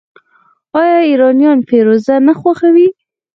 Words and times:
آیا 0.79 0.99
ایرانیان 1.09 1.59
فیروزه 1.69 2.15
نه 2.27 2.33
خوښوي؟ 2.39 2.87